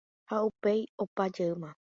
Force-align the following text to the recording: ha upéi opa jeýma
ha 0.29 0.37
upéi 0.49 0.81
opa 1.03 1.23
jeýma 1.37 1.69